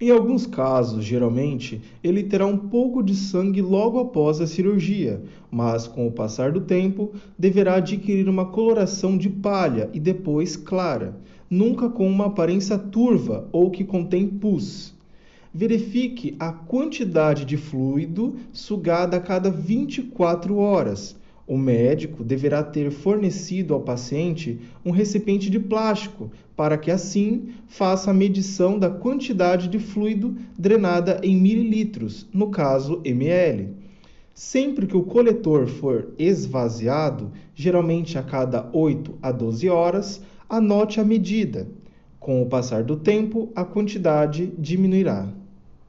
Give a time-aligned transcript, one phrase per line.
[0.00, 5.88] Em alguns casos, geralmente, ele terá um pouco de sangue logo após a cirurgia, mas
[5.88, 11.16] com o passar do tempo, deverá adquirir uma coloração de palha e depois clara,
[11.50, 14.94] nunca com uma aparência turva ou que contém pus.
[15.52, 21.16] Verifique a quantidade de fluido sugada a cada 24 horas
[21.48, 28.10] o médico deverá ter fornecido ao paciente um recipiente de plástico para que assim faça
[28.10, 33.70] a medição da quantidade de fluido drenada em mililitros, no caso ml.
[34.34, 41.04] Sempre que o coletor for esvaziado, geralmente a cada 8 a 12 horas, anote a
[41.04, 41.66] medida.
[42.20, 45.28] Com o passar do tempo, a quantidade diminuirá.